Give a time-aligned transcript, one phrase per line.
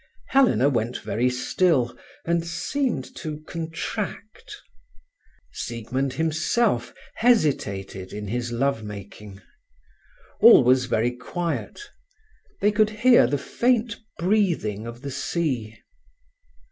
[0.29, 1.95] Helena went very still,
[2.25, 4.57] and seemed to contract.
[5.51, 9.43] Siegmund himself hesitated in his love making.
[10.39, 11.79] All was very quiet.
[12.61, 15.77] They could hear the faint breathing of the sea.